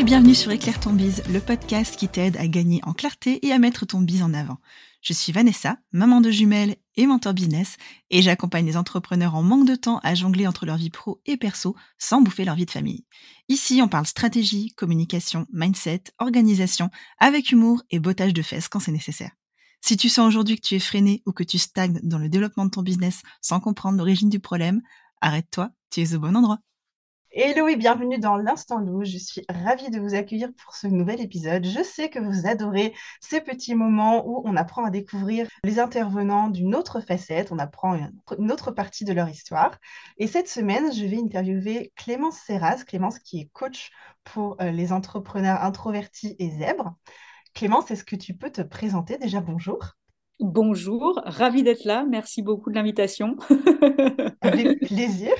[0.00, 3.52] et bienvenue sur Éclaire ton bise, le podcast qui t'aide à gagner en clarté et
[3.52, 4.56] à mettre ton bise en avant.
[5.02, 7.76] Je suis Vanessa, maman de jumelles et mentor business,
[8.08, 11.36] et j'accompagne les entrepreneurs en manque de temps à jongler entre leur vie pro et
[11.36, 13.04] perso sans bouffer leur vie de famille.
[13.50, 16.88] Ici, on parle stratégie, communication, mindset, organisation,
[17.18, 19.32] avec humour et bottage de fesses quand c'est nécessaire.
[19.82, 22.64] Si tu sens aujourd'hui que tu es freiné ou que tu stagnes dans le développement
[22.64, 24.80] de ton business sans comprendre l'origine du problème,
[25.20, 26.60] arrête-toi, tu es au bon endroit.
[27.32, 29.04] Hello et bienvenue dans l'Instant Loup.
[29.04, 31.64] Je suis ravie de vous accueillir pour ce nouvel épisode.
[31.64, 36.48] Je sais que vous adorez ces petits moments où on apprend à découvrir les intervenants
[36.48, 37.96] d'une autre facette, on apprend
[38.36, 39.78] une autre partie de leur histoire.
[40.18, 43.92] Et cette semaine, je vais interviewer Clémence Serraz, Clémence qui est coach
[44.24, 46.96] pour euh, les entrepreneurs introvertis et zèbres.
[47.54, 49.40] Clémence, est-ce que tu peux te présenter déjà?
[49.40, 49.78] Bonjour.
[50.40, 52.04] Bonjour, ravie d'être là.
[52.08, 53.36] Merci beaucoup de l'invitation.
[54.40, 55.32] Avec plaisir.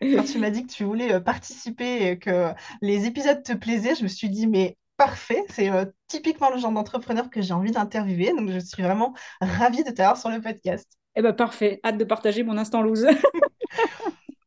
[0.00, 3.94] Quand tu m'as dit que tu voulais euh, participer et que les épisodes te plaisaient,
[3.94, 7.70] je me suis dit, mais parfait, c'est euh, typiquement le genre d'entrepreneur que j'ai envie
[7.70, 8.32] d'interviewer.
[8.36, 10.88] Donc, je suis vraiment ravie de t'avoir sur le podcast.
[11.16, 11.80] Eh bien, parfait.
[11.84, 13.06] Hâte de partager mon instant loose.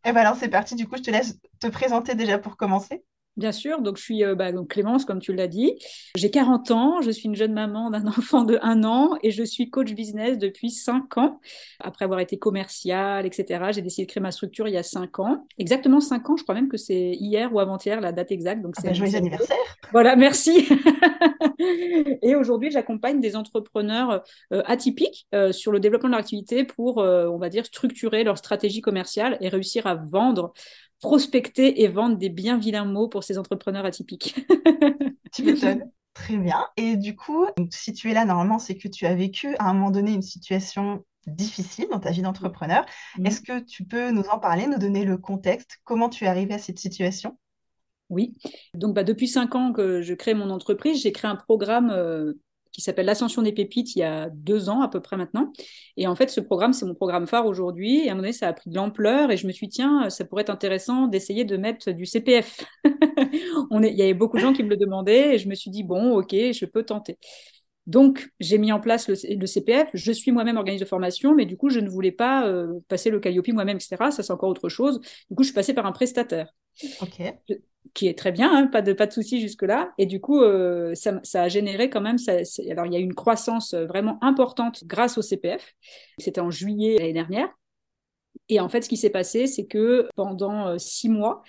[0.05, 0.75] Eh bien, alors, c'est parti.
[0.75, 3.03] Du coup, je te laisse te présenter déjà pour commencer.
[3.35, 5.73] Bien sûr, donc je suis euh, bah, donc Clémence, comme tu l'as dit.
[6.15, 9.43] J'ai 40 ans, je suis une jeune maman d'un enfant de 1 an et je
[9.43, 11.39] suis coach business depuis 5 ans.
[11.79, 15.17] Après avoir été commerciale, etc., j'ai décidé de créer ma structure il y a 5
[15.19, 15.47] ans.
[15.57, 18.61] Exactement 5 ans, je crois même que c'est hier ou avant-hier la date exacte.
[18.61, 19.57] Donc ah c'est bah, joyeux anniversaire
[19.91, 20.67] Voilà, merci
[22.21, 26.97] Et aujourd'hui, j'accompagne des entrepreneurs euh, atypiques euh, sur le développement de leur activité pour,
[26.97, 30.53] on va dire, structurer leur stratégie commerciale et réussir à vendre
[31.03, 34.35] prospecter et vendre des bien vilains mots pour ces entrepreneurs atypiques.
[35.33, 35.91] tu m'étonnes.
[36.13, 36.65] Très bien.
[36.77, 39.73] Et du coup, si tu es là, normalement, c'est que tu as vécu à un
[39.73, 42.85] moment donné une situation difficile dans ta vie d'entrepreneur.
[43.25, 45.79] Est-ce que tu peux nous en parler, nous donner le contexte?
[45.83, 47.37] Comment tu es arrivé à cette situation?
[48.09, 48.35] Oui.
[48.73, 52.33] Donc, bah, depuis cinq ans que je crée mon entreprise, j'ai créé un programme euh,
[52.73, 55.53] qui s'appelle l'Ascension des pépites il y a deux ans à peu près maintenant.
[55.95, 57.99] Et en fait, ce programme, c'est mon programme phare aujourd'hui.
[57.99, 59.75] Et à un moment donné, ça a pris de l'ampleur et je me suis dit,
[59.75, 62.65] tiens, ça pourrait être intéressant d'essayer de mettre du CPF.
[63.71, 63.91] On est...
[63.91, 65.83] Il y avait beaucoup de gens qui me le demandaient et je me suis dit,
[65.83, 67.17] bon, ok, je peux tenter.
[67.85, 69.89] Donc, j'ai mis en place le, CPF.
[69.93, 73.09] Je suis moi-même organisme de formation, mais du coup, je ne voulais pas euh, passer
[73.09, 74.11] le Calliope moi-même, etc.
[74.11, 75.01] Ça, c'est encore autre chose.
[75.29, 76.53] Du coup, je suis passée par un prestataire.
[77.01, 77.21] Ok
[77.93, 79.91] qui est très bien, hein, pas de pas de souci jusque là.
[79.97, 82.17] Et du coup, euh, ça, a généré quand même.
[82.17, 82.37] Ça,
[82.71, 85.75] alors il y a eu une croissance euh, vraiment importante grâce au CPF.
[86.17, 87.49] C'était en juillet l'année dernière.
[88.47, 91.43] Et en fait, ce qui s'est passé, c'est que pendant six mois,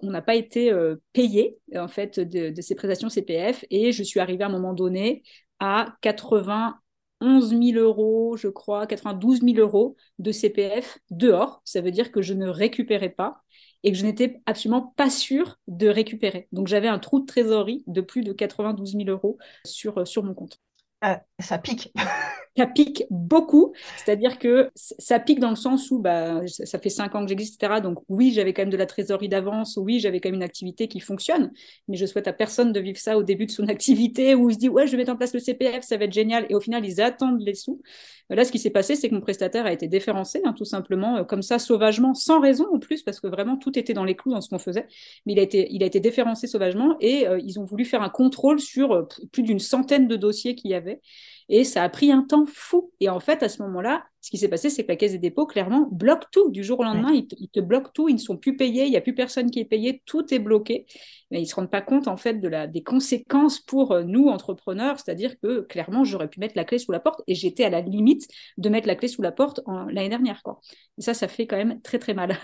[0.00, 0.72] on n'a pas été
[1.12, 3.64] payé en fait de, ces prestations CPF.
[3.70, 5.22] Et je suis arrivée à un moment donné
[5.60, 11.62] à 91 000 euros, je crois, 92 000 euros de CPF dehors.
[11.64, 13.42] Ça veut dire que je ne récupérais pas
[13.82, 16.48] et que je n'étais absolument pas sûre de récupérer.
[16.52, 20.34] Donc j'avais un trou de trésorerie de plus de 92 000 euros sur, sur mon
[20.34, 20.58] compte.
[21.02, 21.92] Euh, ça pique.
[22.56, 23.72] ça pique beaucoup.
[23.96, 27.62] C'est-à-dire que ça pique dans le sens où bah, ça fait cinq ans que j'existe,
[27.62, 27.80] etc.
[27.80, 29.78] Donc oui, j'avais quand même de la trésorerie d'avance.
[29.80, 31.52] Oui, j'avais quand même une activité qui fonctionne.
[31.88, 34.54] Mais je souhaite à personne de vivre ça au début de son activité où il
[34.54, 36.46] se dit ouais, je vais mettre en place le CPF, ça va être génial.
[36.50, 37.80] Et au final, ils attendent les sous.
[38.30, 41.16] Là, ce qui s'est passé, c'est que mon prestataire a été déférencé, hein, tout simplement,
[41.18, 44.14] euh, comme ça, sauvagement, sans raison en plus, parce que vraiment tout était dans les
[44.14, 44.86] clous dans ce qu'on faisait.
[45.26, 48.60] Mais il a été, il déférencé sauvagement et euh, ils ont voulu faire un contrôle
[48.60, 51.00] sur euh, plus d'une centaine de dossiers qu'il y avait.
[51.52, 52.92] Et ça a pris un temps fou.
[53.00, 55.18] Et en fait, à ce moment-là, ce qui s'est passé, c'est que la Caisse des
[55.18, 56.48] dépôts, clairement, bloque tout.
[56.50, 58.08] Du jour au lendemain, ils, te, bloquent tout.
[58.08, 58.84] Ils ne sont plus payés.
[58.84, 60.00] Il n'y a plus personne qui est payé.
[60.06, 60.86] Tout est bloqué.
[61.32, 64.04] Mais ils ne se rendent pas compte, en fait, de la, des conséquences pour euh,
[64.04, 65.00] nous, entrepreneurs.
[65.00, 67.20] C'est-à-dire que, clairement, j'aurais pu mettre la clé sous la porte.
[67.26, 70.44] Et j'étais à la limite de mettre la clé sous la porte l'année dernière.
[70.44, 70.60] Quoi.
[70.98, 72.38] Et ça, ça fait quand même très, très mal.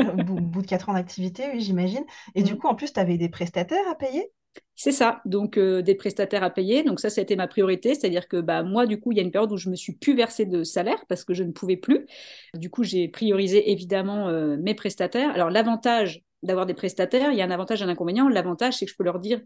[0.00, 2.04] au bout de quatre ans d'activité, oui, j'imagine.
[2.34, 2.58] Et du mm.
[2.58, 4.32] coup, en plus, tu avais des prestataires à payer?
[4.80, 6.84] C'est ça, donc euh, des prestataires à payer.
[6.84, 9.20] Donc ça, ça a été ma priorité, c'est-à-dire que bah, moi, du coup, il y
[9.20, 11.50] a une période où je me suis plus versée de salaire parce que je ne
[11.50, 12.06] pouvais plus.
[12.54, 15.30] Du coup, j'ai priorisé évidemment euh, mes prestataires.
[15.32, 18.28] Alors l'avantage d'avoir des prestataires, il y a un avantage et un inconvénient.
[18.28, 19.40] L'avantage, c'est que je peux leur dire,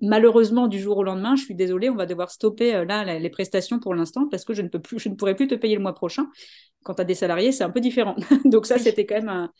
[0.00, 3.30] malheureusement, du jour au lendemain, je suis désolée, on va devoir stopper euh, là les
[3.30, 5.76] prestations pour l'instant parce que je ne peux plus, je ne pourrai plus te payer
[5.76, 6.28] le mois prochain.
[6.82, 8.16] Quand tu as des salariés, c'est un peu différent.
[8.46, 9.50] Donc ça, c'était quand même, un,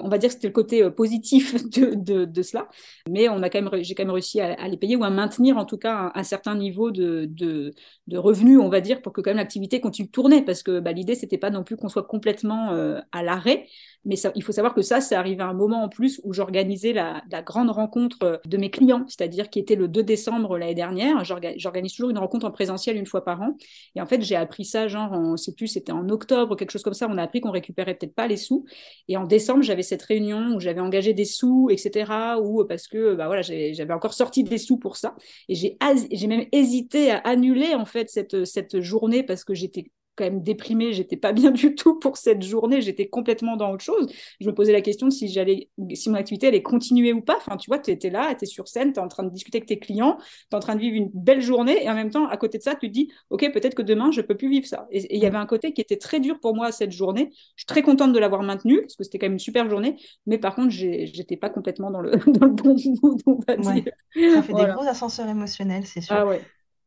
[0.00, 2.68] on va dire que c'était le côté euh, positif de, de, cela.
[3.08, 5.56] Mais on a quand même, j'ai quand même réussi à, les payer ou à maintenir
[5.56, 7.72] en tout cas un, certain niveau de, de,
[8.16, 10.42] revenus, on va dire, pour que quand même l'activité continue de tourner.
[10.42, 13.66] Parce que bah, l'idée, c'était pas non plus qu'on soit complètement euh, à l'arrêt,
[14.04, 16.92] mais il faut savoir que ça, c'est arrivé à un moment en plus où j'organisais
[16.92, 21.24] la, grande rencontre de mes clients, c'est-à-dire qui était le 2 décembre l'année dernière.
[21.24, 23.56] J'organise toujours une rencontre en présentiel une fois par an.
[23.96, 26.82] Et en fait, j'ai appris ça, genre, on sait plus, c'était en octobre, quelque chose
[26.82, 27.06] comme ça.
[27.10, 28.64] On a appris qu'on récupérait peut-être pas les sous.
[29.08, 32.12] Et en décembre, j'avais cette réunion où j'avais engagé des sous, etc.
[32.42, 35.16] Ou parce que bah voilà, j'avais encore sorti des sous pour ça.
[35.48, 40.24] Et j'ai même hésité à annuler en fait cette, cette journée parce que j'étais quand
[40.24, 44.12] même déprimée, j'étais pas bien du tout pour cette journée, j'étais complètement dans autre chose.
[44.40, 47.36] Je me posais la question si j'allais, si mon activité allait continuer ou pas.
[47.36, 49.30] Enfin, tu vois, tu étais là, tu es sur scène, tu es en train de
[49.30, 51.94] discuter avec tes clients, tu es en train de vivre une belle journée et en
[51.94, 54.36] même temps, à côté de ça, tu te dis, OK, peut-être que demain, je peux
[54.36, 54.88] plus vivre ça.
[54.90, 57.30] Et il y avait un côté qui était très dur pour moi cette journée.
[57.56, 59.96] Je suis très contente de l'avoir maintenue parce que c'était quand même une super journée,
[60.26, 63.92] mais par contre, j'étais pas complètement dans le, dans le bon mood, on va dire.
[64.14, 66.16] Ça fait des gros ascenseurs émotionnels, c'est sûr.
[66.16, 66.42] Ah ouais.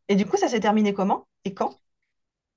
[0.07, 1.25] Et du coup, ça s'est terminé comment?
[1.45, 1.75] Et quand?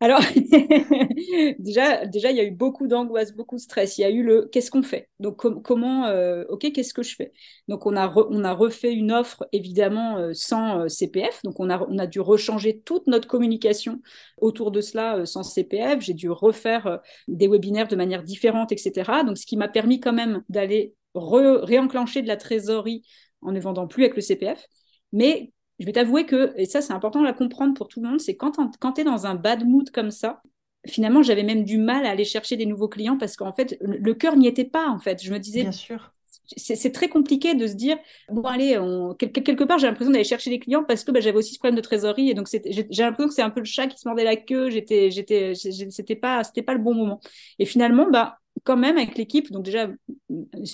[0.04, 0.20] Alors,
[1.58, 3.96] déjà, il y a eu beaucoup d'angoisse, beaucoup de stress.
[3.96, 5.08] Il y a eu le qu'est-ce qu'on fait?
[5.18, 7.32] Donc, comment, euh, ok, qu'est-ce que je fais?
[7.68, 11.40] Donc, on a, on a refait une offre, évidemment, euh, sans euh, CPF.
[11.42, 14.02] Donc, on a, on a dû rechanger toute notre communication
[14.36, 16.02] autour de cela sans CPF.
[16.02, 19.24] J'ai dû refaire des webinaires de manière différente, etc.
[19.24, 23.04] Donc, ce qui m'a permis quand même d'aller réenclencher de la trésorerie
[23.40, 24.66] en ne vendant plus avec le CPF.
[25.14, 28.20] Mais je vais t'avouer que, et ça c'est important à comprendre pour tout le monde,
[28.20, 30.42] c'est quand, quand tu es dans un bad mood comme ça,
[30.86, 34.14] finalement j'avais même du mal à aller chercher des nouveaux clients parce qu'en fait le
[34.14, 35.22] cœur n'y était pas en fait.
[35.22, 36.12] Je me disais, bien sûr.
[36.56, 37.96] C'est très compliqué de se dire
[38.28, 38.78] bon allez
[39.18, 41.76] quelque part j'ai l'impression d'aller chercher des clients parce que bah, j'avais aussi ce problème
[41.76, 44.24] de trésorerie et donc j'ai l'impression que c'est un peu le chat qui se mordait
[44.24, 47.20] la queue j'étais j'étais c'était pas pas le bon moment
[47.58, 49.52] et finalement bah quand même avec l'équipe.
[49.52, 49.88] Donc déjà,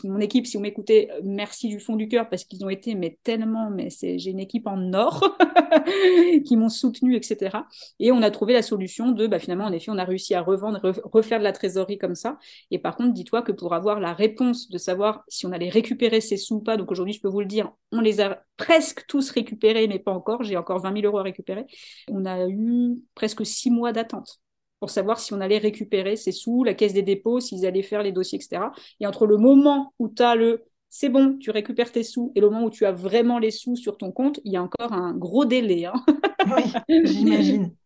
[0.04, 3.18] mon équipe, si vous m'écoutez, merci du fond du cœur parce qu'ils ont été mais
[3.24, 5.36] tellement, mais c'est j'ai une équipe en or
[6.46, 7.58] qui m'ont soutenu, etc.
[7.98, 10.40] Et on a trouvé la solution de, bah, finalement, en effet, on a réussi à
[10.40, 12.38] revendre, refaire de la trésorerie comme ça.
[12.70, 16.20] Et par contre, dis-toi que pour avoir la réponse de savoir si on allait récupérer
[16.20, 19.06] ces sous ou pas, donc aujourd'hui, je peux vous le dire, on les a presque
[19.08, 20.44] tous récupérés, mais pas encore.
[20.44, 21.66] J'ai encore 20 000 euros à récupérer.
[22.08, 24.40] On a eu presque six mois d'attente
[24.80, 28.02] pour savoir si on allait récupérer ces sous, la caisse des dépôts, s'ils allaient faire
[28.02, 28.62] les dossiers, etc.
[28.98, 32.40] Et entre le moment où tu as le c'est bon, tu récupères tes sous, et
[32.40, 34.92] le moment où tu as vraiment les sous sur ton compte, il y a encore
[34.92, 35.86] un gros délai.
[35.86, 35.92] Hein.
[36.56, 37.72] oui, j'imagine.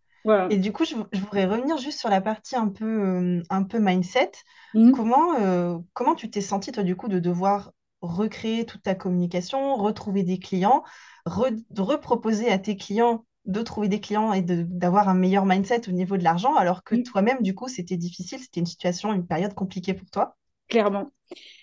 [0.48, 3.78] Et du coup, je, voudrais revenir juste sur la partie un peu, euh, un peu
[3.78, 4.32] mindset.
[4.72, 4.92] Mmh.
[4.92, 9.76] Comment, euh, comment tu t'es senti, toi, du coup, de devoir recréer toute ta communication,
[9.76, 10.82] retrouver des clients,
[11.26, 16.16] reproposer à tes clients de trouver des clients et d'avoir un meilleur mindset au niveau
[16.16, 19.94] de l'argent, alors que toi-même, du coup, c'était difficile, c'était une situation, une période compliquée
[19.94, 20.36] pour toi?
[20.68, 21.12] Clairement.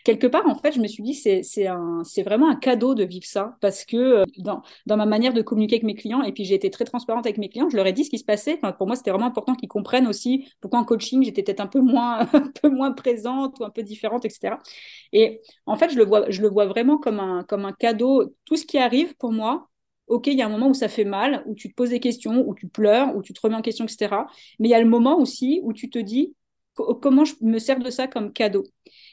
[0.03, 3.57] Quelque part, en fait, je me suis dit, c'est vraiment un cadeau de vivre ça,
[3.61, 6.55] parce que euh, dans, dans, ma manière de communiquer avec mes clients, et puis j'ai
[6.55, 8.59] été très transparente avec mes clients, je leur ai dit ce qui se passait.
[8.61, 11.67] Enfin, pour moi, c'était vraiment important qu'ils comprennent aussi pourquoi en coaching, j'étais peut-être un,
[11.67, 14.57] peu moins, un peu moins présente ou un peu différente, etc.
[15.13, 18.35] Et en fait, je le vois, je le vois vraiment comme un, comme un cadeau.
[18.45, 19.70] Tout ce qui arrive pour moi,
[20.11, 21.99] ok, il y a un moment où ça fait mal, où tu te poses des
[21.99, 24.27] questions, où tu pleures, où tu te remets en question, etc.
[24.59, 26.35] Mais il y a le moment aussi où tu te dis
[27.01, 28.63] comment je me sers de ça comme cadeau.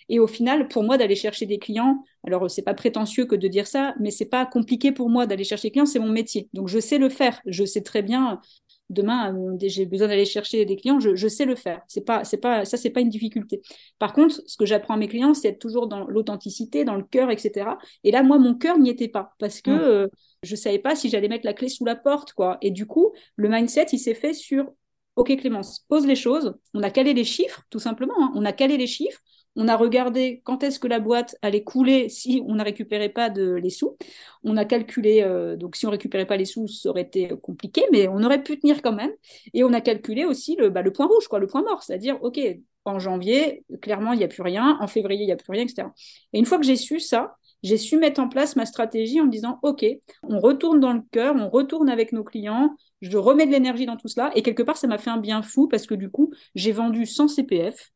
[0.08, 3.48] Et au final, pour moi, d'aller chercher des clients, alors c'est pas prétentieux que de
[3.48, 6.48] dire ça, mais c'est pas compliqué pour moi d'aller chercher des clients, c'est mon métier.
[6.52, 7.40] Donc je sais le faire.
[7.46, 8.40] Je sais très bien
[8.90, 11.82] demain euh, j'ai besoin d'aller chercher des clients, je, sais le faire.
[11.88, 13.60] C'est pas, c'est pas, ça c'est pas une difficulté.
[13.98, 17.04] Par contre, ce que j'apprends à mes clients, c'est être toujours dans l'authenticité, dans le
[17.04, 17.70] cœur, etc.
[18.04, 19.80] Et là, moi, mon cœur n'y était pas parce que je mmh.
[19.80, 20.08] euh,
[20.44, 22.58] je savais pas si j'allais mettre la clé sous la porte, quoi.
[22.62, 24.72] Et du coup, le mindset, il s'est fait sur,
[25.16, 26.54] ok Clémence, pose les choses.
[26.74, 28.14] On a calé les chiffres, tout simplement.
[28.18, 28.32] Hein.
[28.34, 29.20] On a calé les chiffres.
[29.60, 33.28] On a regardé quand est-ce que la boîte allait couler si on ne récupérait pas
[33.28, 33.96] les sous.
[34.44, 37.30] On a calculé, euh, donc si on ne récupérait pas les sous, ça aurait été
[37.42, 39.10] compliqué, mais on aurait pu tenir quand même.
[39.54, 42.22] Et on a calculé aussi le, bah, le point rouge, quoi, le point mort, c'est-à-dire,
[42.22, 42.38] OK,
[42.84, 45.64] en janvier, clairement, il n'y a plus rien, en février, il n'y a plus rien,
[45.64, 45.88] etc.
[46.32, 49.24] Et une fois que j'ai su ça, j'ai su mettre en place ma stratégie en
[49.24, 49.84] me disant, OK,
[50.22, 53.96] on retourne dans le cœur, on retourne avec nos clients, je remets de l'énergie dans
[53.96, 54.30] tout cela.
[54.36, 57.06] Et quelque part, ça m'a fait un bien fou parce que du coup, j'ai vendu
[57.06, 57.90] sans CPF,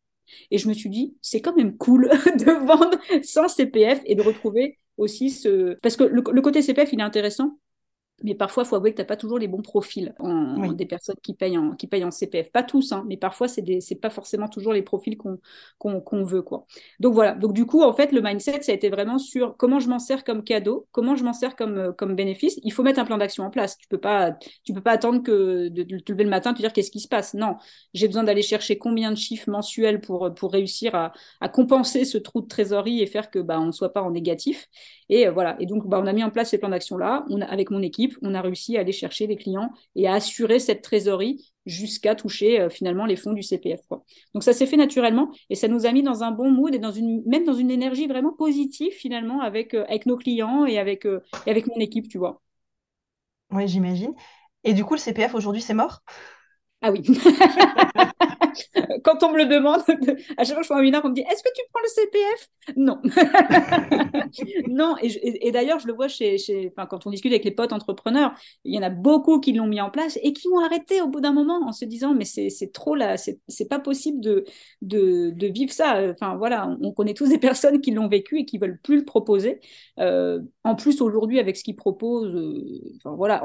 [0.51, 4.23] et je me suis dit, c'est quand même cool de vendre sans CPF et de
[4.23, 5.79] retrouver aussi ce...
[5.83, 7.59] Parce que le, côté CPF, il est intéressant
[8.23, 10.87] mais parfois, il faut avouer que tu n'as pas toujours les bons profils en, des
[10.87, 12.50] personnes qui payent en, qui payent en CPF.
[12.50, 16.43] Pas tous, hein, mais parfois, ce n'est pas forcément toujours les profils qu'on veut.
[16.43, 16.67] Quoi.
[17.00, 19.79] Donc voilà, donc du coup, en fait, le mindset, ça a été vraiment sur comment
[19.79, 22.59] je m'en sers comme cadeau, comment je m'en sers comme, euh, comme bénéfice.
[22.62, 23.76] Il faut mettre un plan d'action en place.
[23.79, 26.59] Tu ne peux, pas, tu peux pas attendre que de, te lever le matin, te
[26.59, 27.35] dire qu'est-ce qui se passe.
[27.35, 27.57] Non,
[27.95, 32.19] j'ai besoin d'aller chercher combien de chiffres mensuels pour, pour réussir à, à, compenser ce
[32.19, 34.69] trou de trésorerie et faire que bah, on ne soit pas en négatif.
[35.09, 37.71] Et euh, voilà, et donc bah, on a mis en place ces plans d'action-là avec
[37.71, 41.52] mon équipe on a réussi à aller chercher les clients et à assurer cette trésorerie
[41.66, 43.81] jusqu'à toucher euh, finalement les fonds du CPF.
[44.35, 46.78] Donc ça s'est fait naturellement et ça nous a mis dans un bon mood et
[46.78, 50.78] dans une, même dans une énergie vraiment positive finalement avec, euh, avec nos clients et
[50.78, 52.40] avec, euh, et avec mon équipe, tu vois.
[53.50, 54.14] Oui, j'imagine.
[54.64, 56.02] Et du coup, le CPF aujourd'hui, c'est mort?
[56.83, 57.02] Ah oui.
[59.04, 59.80] quand on me le demande,
[60.37, 61.82] à chaque fois que je fais un webinaire, on me dit Est-ce que tu prends
[61.82, 63.00] le CPF Non.
[64.68, 68.32] non, et, d'ailleurs, je le vois chez, chez quand on discute avec les potes entrepreneurs,
[68.64, 71.09] il y en a beaucoup qui l'ont mis en place et qui ont arrêté au
[71.09, 74.44] bout d'un moment en se disant Mais c'est trop là, c'est pas possible de,
[75.52, 76.02] vivre ça.
[76.11, 79.04] Enfin, voilà, on connaît tous des personnes qui l'ont vécu et qui veulent plus le
[79.04, 79.61] proposer.
[79.99, 83.42] Euh, en plus, aujourd'hui, avec ce qu'ils proposent, euh, voilà,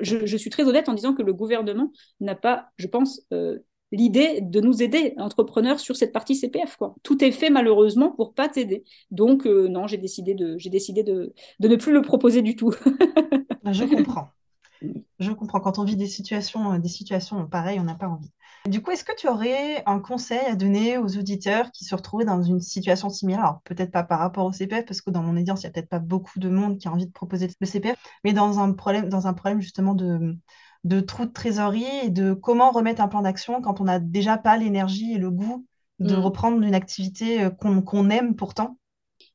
[0.00, 3.58] je, je, suis très honnête en disant que le gouvernement n'a pas, je pense, euh,
[3.92, 6.76] l'idée de nous aider, entrepreneurs, sur cette partie CPF.
[6.76, 6.94] Quoi.
[7.02, 8.84] Tout est fait malheureusement pour pas t'aider.
[9.10, 12.56] Donc, euh, non, j'ai décidé, de, j'ai décidé de, de, ne plus le proposer du
[12.56, 12.72] tout.
[13.72, 14.28] Je comprends.
[15.18, 15.60] Je comprends.
[15.60, 18.30] Quand on vit des situations, euh, des situations pareilles, on n'a pas envie.
[18.66, 22.24] Du coup, est-ce que tu aurais un conseil à donner aux auditeurs qui se retrouvaient
[22.24, 23.40] dans une situation similaire?
[23.40, 25.72] Alors, peut-être pas par rapport au CPF, parce que dans mon audience, il n'y a
[25.72, 28.72] peut-être pas beaucoup de monde qui a envie de proposer le CPF, mais dans un
[28.72, 30.36] problème, dans un problème justement de,
[30.86, 34.38] de trous de trésorerie et de comment remettre un plan d'action quand on n'a déjà
[34.38, 35.66] pas l'énergie et le goût
[35.98, 36.20] de mm.
[36.20, 38.78] reprendre une activité euh, qu'on aime pourtant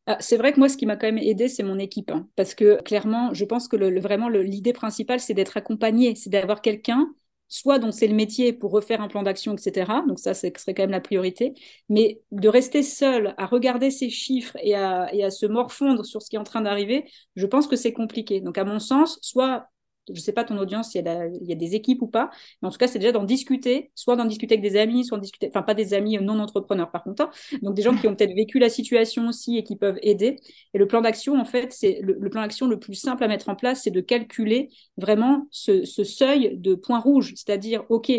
[0.08, 2.10] ah, c'est vrai que moi, ce qui m'a quand même aidé, c'est mon équipe.
[2.10, 6.32] Hein, parce que clairement, je pense que le, vraiment, l'idée principale, c'est d'être accompagné, c'est
[6.32, 7.14] d'avoir quelqu'un,
[7.48, 9.92] soit dont c'est le métier pour refaire un plan d'action, etc.
[10.08, 11.54] Donc ça, ce serait quand même la priorité.
[11.88, 16.22] Mais de rester seul à regarder ces chiffres et à, et à se morfondre sur
[16.22, 17.06] ce qui est en train d'arriver,
[17.36, 18.42] je pense que c'est compliqué.
[18.42, 19.68] Donc à mon sens, soit
[20.08, 22.30] je ne sais pas ton audience, s'il y, a des équipes ou pas,
[22.62, 25.18] mais en tout cas, c'est déjà d'en discuter, soit d'en discuter avec des amis, soit
[25.18, 27.32] d'en discuter, enfin pas des amis non entrepreneurs par contre, hein.
[27.62, 30.38] donc des gens qui ont peut-être vécu la situation aussi et qui peuvent aider.
[30.74, 33.50] Et le plan d'action, en fait, c'est le, plan d'action le plus simple à mettre
[33.50, 38.12] en place, c'est de calculer vraiment ce, ce seuil de points rouges, c'est-à-dire, OK,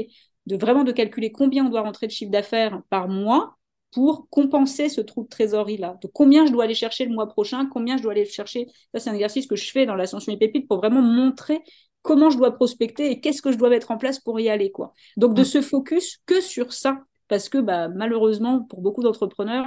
[0.46, 3.56] de vraiment de calculer combien on doit rentrer de chiffre d'affaires par mois
[3.92, 5.98] pour compenser ce trou de trésorerie-là.
[6.02, 8.66] De combien je dois aller chercher le mois prochain, combien je dois aller chercher?
[8.92, 11.60] Ça, c'est un exercice que je fais dans l'ascension des pépites pour vraiment montrer
[12.00, 14.72] comment je dois prospecter et qu'est-ce que je dois mettre en place pour y aller.
[14.72, 14.92] quoi.
[15.16, 19.66] Donc, de se focus que sur ça, parce que bah, malheureusement, pour beaucoup d'entrepreneurs,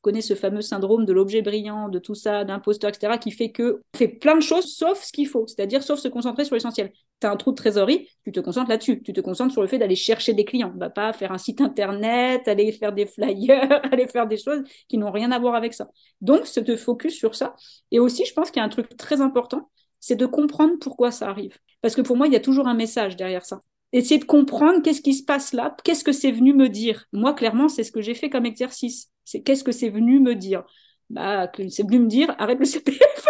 [0.00, 3.82] connais ce fameux syndrome de l'objet brillant, de tout ça, d'imposteur, etc., qui fait que
[3.96, 6.92] fait plein de choses sauf ce qu'il faut, c'est-à-dire sauf se concentrer sur l'essentiel.
[7.20, 9.02] Tu as un trou de trésorerie, tu te concentres là-dessus.
[9.02, 10.72] Tu te concentres sur le fait d'aller chercher des clients.
[10.94, 15.10] Pas faire un site internet, aller faire des flyers, aller faire des choses qui n'ont
[15.10, 15.88] rien à voir avec ça.
[16.20, 17.56] Donc, se te focus sur ça.
[17.90, 21.10] Et aussi, je pense qu'il y a un truc très important, c'est de comprendre pourquoi
[21.10, 21.56] ça arrive.
[21.80, 23.62] Parce que pour moi, il y a toujours un message derrière ça
[23.92, 27.06] essayer de comprendre qu'est-ce qui se passe là, qu'est-ce que c'est venu me dire.
[27.12, 29.10] Moi, clairement, c'est ce que j'ai fait comme exercice.
[29.28, 30.64] C'est qu'est-ce que c'est venu me dire?
[31.10, 33.28] Bah, c'est venu me dire, arrête le CPF.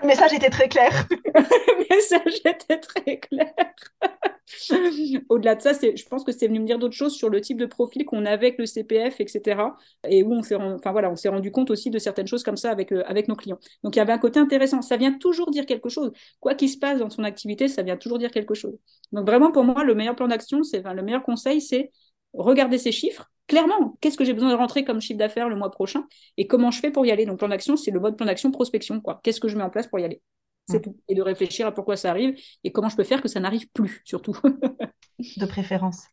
[0.00, 1.06] le message était très clair.
[1.10, 3.52] le message était très clair.
[5.28, 7.58] Au-delà de ça, je pense que c'est venu me dire d'autres choses sur le type
[7.58, 9.60] de profil qu'on avait avec le CPF, etc.
[10.08, 12.70] Et où on s'est enfin, voilà, on rendu compte aussi de certaines choses comme ça
[12.70, 13.58] avec, euh, avec nos clients.
[13.84, 14.80] Donc il y avait un côté intéressant.
[14.80, 16.10] Ça vient toujours dire quelque chose.
[16.40, 18.78] Quoi qu'il se passe dans son activité, ça vient toujours dire quelque chose.
[19.12, 21.90] Donc vraiment, pour moi, le meilleur plan d'action, c'est le meilleur conseil, c'est
[22.34, 23.30] regarder ces chiffres.
[23.46, 26.70] Clairement, qu'est-ce que j'ai besoin de rentrer comme chiffre d'affaires le mois prochain et comment
[26.70, 27.26] je fais pour y aller?
[27.26, 29.00] Donc, plan d'action, c'est le mode plan d'action prospection.
[29.00, 29.20] quoi.
[29.22, 30.22] Qu'est-ce que je mets en place pour y aller?
[30.68, 30.96] C'est tout.
[31.08, 33.68] Et de réfléchir à pourquoi ça arrive et comment je peux faire que ça n'arrive
[33.70, 34.36] plus, surtout.
[35.36, 36.04] de préférence.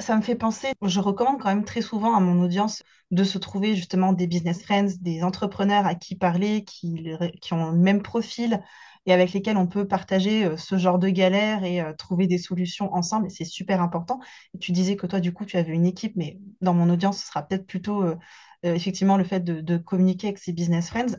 [0.00, 3.36] Ça me fait penser, je recommande quand même très souvent à mon audience de se
[3.36, 8.02] trouver justement des business friends, des entrepreneurs à qui parler, qui, qui ont le même
[8.02, 8.62] profil
[9.08, 12.36] et avec lesquels on peut partager euh, ce genre de galère et euh, trouver des
[12.36, 13.26] solutions ensemble.
[13.26, 14.20] Et c'est super important.
[14.60, 17.26] Tu disais que toi, du coup, tu avais une équipe, mais dans mon audience, ce
[17.26, 18.16] sera peut-être plutôt euh,
[18.62, 21.16] effectivement le fait de, communiquer avec ses business friends.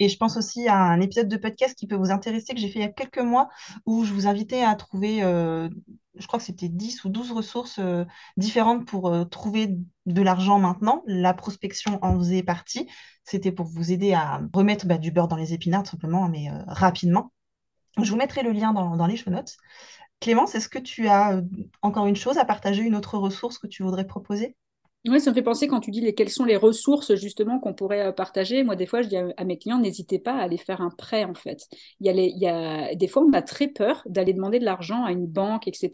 [0.00, 2.68] Et je pense aussi à un épisode de podcast qui peut vous intéresser que j'ai
[2.68, 3.48] fait il y a quelques mois
[3.84, 5.22] où je vous invitais à trouver,
[6.18, 8.04] je crois que c'était 10 ou 12 ressources euh,
[8.36, 11.02] différentes pour euh, trouver de l'argent maintenant.
[11.06, 12.88] La prospection en faisait partie.
[13.24, 17.32] C'était pour vous aider à remettre bah, du beurre dans les épinards, simplement, mais rapidement.
[18.00, 19.56] Je vous mettrai le lien dans, dans les show notes.
[20.20, 21.42] Clémence, est-ce que tu as
[21.82, 24.56] encore une chose à partager, une autre ressource que tu voudrais proposer?
[25.10, 27.74] Oui, ça me fait penser quand tu dis les, quelles sont les ressources justement qu'on
[27.74, 28.64] pourrait euh, partager.
[28.64, 31.24] Moi, des fois, je dis à, mes clients, n'hésitez pas à aller faire un prêt
[31.24, 31.68] en fait.
[32.00, 35.26] Il y a, des fois, on a très peur d'aller demander de l'argent à une
[35.26, 35.90] banque, etc.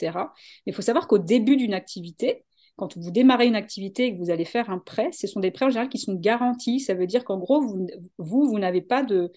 [0.66, 2.44] Mais il faut savoir qu'au début d'une activité,
[2.76, 5.50] quand vous démarrez une activité et que vous allez faire un prêt, ce sont des
[5.50, 6.80] prêts en général qui sont garantis.
[6.80, 7.86] Ça veut dire qu'en gros, vous,
[8.18, 9.30] vous, n'avez pas de,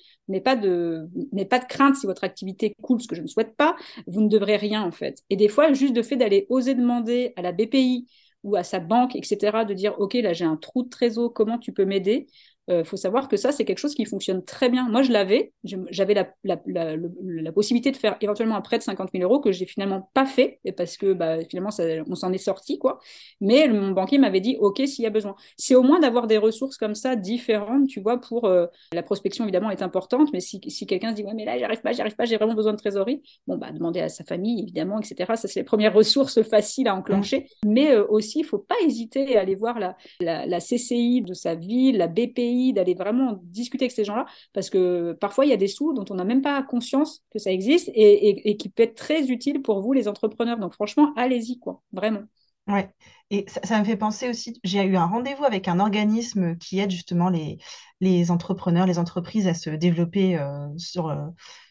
[0.43, 1.09] pas de,
[1.49, 3.75] pas de crainte si votre activité coule, ce que je ne souhaite pas.
[4.07, 5.21] Vous ne devrez rien en fait.
[5.29, 8.07] Et des fois, juste de fait d'aller oser demander à la BPI
[8.45, 11.59] ou à sa banque, etc., de dire, OK, là, j'ai un trou de trésor, comment
[11.59, 12.27] tu peux m'aider?
[12.67, 14.89] Il euh, faut savoir que ça, c'est quelque chose qui fonctionne très bien.
[14.89, 18.83] Moi, je l'avais, j'avais la, la, la, la, possibilité de faire éventuellement un prêt de
[18.83, 22.33] 50 000 euros que j'ai finalement pas fait, parce que bah, finalement, ça, on s'en
[22.33, 22.99] est sorti, quoi.
[23.39, 25.35] Mais mon banquier m'avait dit, OK, s'il y a besoin.
[25.57, 29.43] C'est au moins d'avoir des ressources comme ça différentes, tu vois, pour euh, la prospection,
[29.43, 32.15] évidemment, est importante, mais si, si quelqu'un se dit, ouais, mais là, j'arrive pas, j'arrive
[32.15, 35.33] pas, j'ai vraiment besoin de trésorerie, bon, bah, demander à sa famille, évidemment, etc.
[35.35, 37.47] Ça, c'est les premières ressources faciles à enclencher.
[37.63, 37.71] Mmh.
[37.71, 41.97] Mais euh, aussi, il faut pas hésiter à aller voir la CCI de sa ville,
[41.97, 45.67] la BPI, d'aller vraiment discuter avec ces gens-là, parce que parfois, il y a des
[45.67, 49.29] sous dont on n'a même pas conscience que ça existe et, qui peut être très
[49.29, 50.57] utile pour vous, les entrepreneurs.
[50.57, 52.23] Donc, franchement, allez-y, quoi, vraiment.
[52.67, 52.89] Ouais,
[53.29, 56.89] et ça, me fait penser aussi, j'ai eu un rendez-vous avec un organisme qui aide
[56.89, 57.59] justement les,
[58.01, 61.27] les entrepreneurs, les entreprises à se développer euh, sur, euh,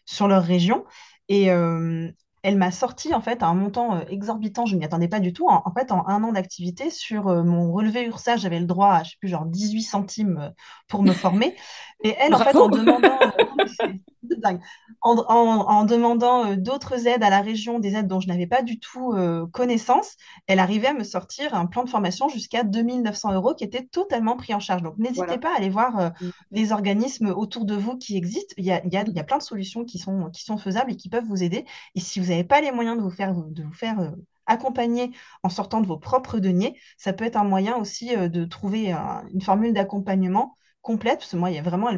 [0.06, 0.84] sur leur région.
[1.28, 2.10] Et, euh,
[2.44, 5.32] elle m'a sorti en fait un montant euh, exorbitant, je ne m'y attendais pas du
[5.32, 5.48] tout.
[5.48, 9.02] En, fait, en un an d'activité, sur euh, mon relevé URSA, j'avais le droit à,
[9.02, 10.50] je sais plus, genre 18 centimes euh,
[10.86, 11.56] pour me former.
[12.02, 13.18] Et elle, en fait, en demandant,
[15.02, 19.14] en, demandant d'autres aides à la région, des aides dont je n'avais pas du tout
[19.52, 20.16] connaissance,
[20.46, 24.36] elle arrivait à me sortir un plan de formation jusqu'à 2900 euros qui était totalement
[24.36, 24.82] pris en charge.
[24.82, 26.30] Donc, n'hésitez pas à aller voir mm.
[26.52, 28.54] les organismes autour de vous qui existent.
[28.56, 30.44] Il y a, il y a, il y a plein de solutions qui sont, qui
[30.44, 31.64] sont faisables et qui peuvent vous aider.
[31.94, 34.10] Et si vous n'avez pas les moyens de vous faire, de vous faire euh,
[34.46, 35.12] accompagner
[35.42, 38.92] en sortant de vos propres deniers, ça peut être un moyen aussi euh, de trouver
[39.32, 41.90] une formule d'accompagnement complète, parce que moi, il y a vraiment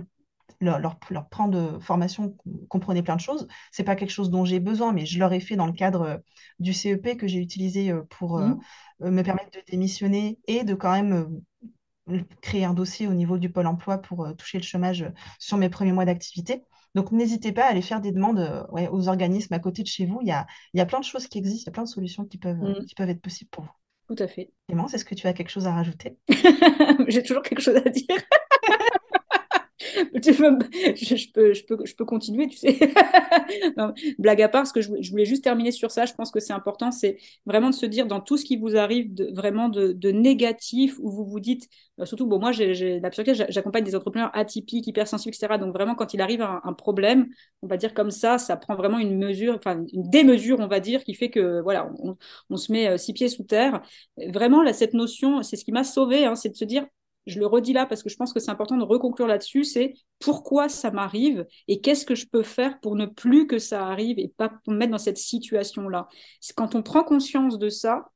[0.61, 2.37] leur, leur, leur plan de formation
[2.69, 3.47] comprenait plein de choses.
[3.73, 6.03] C'est pas quelque chose dont j'ai besoin, mais je leur ai fait dans le cadre
[6.03, 6.17] euh,
[6.59, 8.59] du CEP que j'ai utilisé pour mmh.
[9.01, 11.41] me permettre de démissionner et de quand même
[12.41, 15.05] créer un dossier au niveau du pôle emploi pour toucher le chômage
[15.39, 16.63] sur mes premiers mois d'activité.
[16.97, 20.07] Donc, n'hésitez pas à aller faire des demandes euh, aux organismes à côté de chez
[20.07, 20.21] vous.
[20.23, 21.83] Il y a, il y a plein de choses qui existent, il y a plein
[21.83, 22.87] de solutions qui peuvent, mm.
[22.87, 23.71] qui peuvent être possibles pour vous.
[24.09, 24.51] Tout à fait.
[24.67, 26.17] Clémence, est-ce que tu as quelque chose à rajouter?
[27.09, 28.17] J'ai toujours quelque chose à dire.
[30.15, 32.79] je, peux, je, peux, je peux continuer, tu sais.
[34.19, 36.53] blague à part, ce que je, voulais juste terminer sur ça, je pense que c'est
[36.53, 39.93] important, c'est vraiment de se dire dans tout ce qui vous arrive de, vraiment de,
[39.93, 41.69] de négatif, où vous vous dites,
[42.01, 45.59] euh, surtout, bon, moi, j'ai j'accompagne des entrepreneurs atypiques, hypersensibles, etc.
[45.59, 47.29] Donc vraiment, quand il arrive un, un, problème,
[47.63, 50.81] on va dire comme ça, ça prend vraiment une mesure, enfin une démesure, on va
[50.81, 51.91] dire, qui fait que voilà,
[52.51, 53.83] on, se met euh, six pieds sous terre.
[54.29, 56.87] Vraiment, cette notion, c'est ce qui m'a sauvé, hein, c'est de se dire,
[57.27, 59.95] je le redis là parce que je pense que c'est important de reconclure là-dessus, c'est
[60.21, 64.19] pourquoi ça m'arrive et qu'est-ce que je peux faire pour ne plus que ça arrive
[64.19, 66.09] et pas me mettre dans cette situation-là.
[66.55, 68.07] Quand on prend conscience de ça,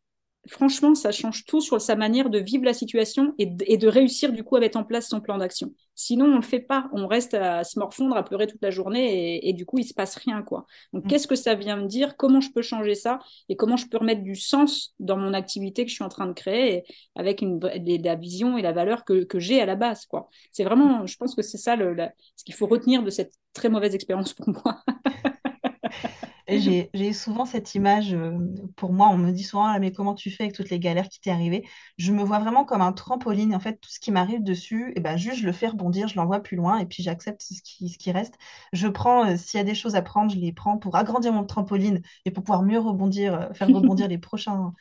[0.48, 4.44] franchement, ça change tout sur sa manière de vivre la situation et de, réussir du
[4.44, 5.74] coup à mettre en place son plan d'action.
[6.02, 9.46] Sinon, on le fait pas, on reste à se morfondre, à pleurer toute la journée
[9.46, 10.64] et, du coup, il se passe rien quoi.
[10.94, 11.08] Donc, mm.
[11.08, 12.16] qu'est-ce que ça vient me dire?
[12.16, 13.18] Comment je peux changer ça?
[13.50, 16.26] Et comment je peux remettre du sens dans mon activité que je suis en train
[16.26, 16.84] de créer
[17.16, 20.30] avec une, la vision et la valeur que, j'ai à la base quoi.
[20.52, 21.94] C'est vraiment, je pense que c'est ça le,
[22.34, 24.82] ce qu'il faut retenir de cette très mauvaise expérience pour moi.
[26.94, 28.36] J'ai souvent cette image, euh,
[28.76, 31.08] pour moi, on me dit souvent, ah, mais comment tu fais avec toutes les galères
[31.08, 31.64] qui t'est arrivées
[31.96, 33.54] Je me vois vraiment comme un trampoline.
[33.54, 36.08] En fait, tout ce qui m'arrive dessus, et eh ben, juste je le fais rebondir,
[36.08, 38.34] je l'envoie plus loin et puis j'accepte ce qui, ce qui reste.
[38.72, 41.32] Je prends, euh, s'il y a des choses à prendre, je les prends pour agrandir
[41.32, 44.72] mon trampoline et pour pouvoir mieux rebondir, euh, faire rebondir les prochains,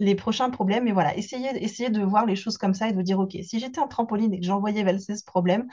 [0.00, 0.88] les prochains problèmes.
[0.88, 3.60] Et voilà, essayez, essayez de voir les choses comme ça et de dire, OK, si
[3.60, 5.68] j'étais un trampoline et que j'envoyais valser ce problème,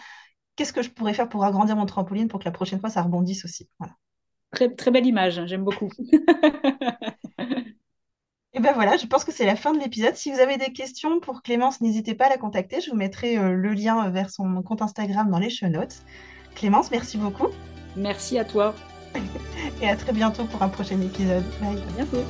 [0.58, 3.04] qu'est-ce que je pourrais faire pour agrandir mon trampoline pour que la prochaine fois, ça
[3.04, 3.70] rebondisse aussi?
[3.80, 3.96] Voilà.
[4.52, 5.90] Très, très belle image, j'aime beaucoup.
[8.54, 10.16] Et ben voilà, je pense que c'est la fin de l'épisode.
[10.16, 12.82] Si vous avez des questions pour Clémence, n'hésitez pas à la contacter.
[12.82, 16.04] Je vous mettrai euh, le lien vers son compte Instagram dans les show notes.
[16.56, 17.48] Clémence, merci beaucoup.
[17.96, 18.76] Merci à toi.
[19.82, 21.44] Et à très bientôt pour un prochain épisode.
[21.62, 21.78] Bye.
[21.78, 22.24] À bientôt.